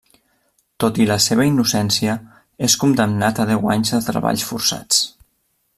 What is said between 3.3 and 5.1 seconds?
a deu anys de treballs forçats.